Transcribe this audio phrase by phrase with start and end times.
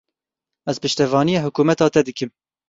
[0.73, 2.31] Ez piştevaniya hikûmeta te dikim.